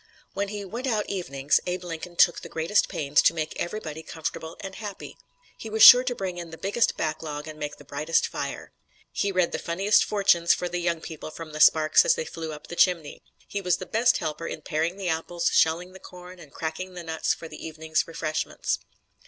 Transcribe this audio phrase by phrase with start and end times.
[0.33, 4.57] When he "went out evenings" Abe Lincoln took the greatest pains to make everybody comfortable
[4.61, 5.15] and happy.
[5.59, 8.71] He was sure to bring in the biggest backlog and make the brightest fire.
[9.11, 12.51] He read "the funniest fortunes" for the young people from the sparks as they flew
[12.51, 13.21] up the chimney.
[13.47, 17.03] He was the best helper in paring the apples, shelling the corn and cracking the
[17.03, 18.79] nuts for the evening's refreshments.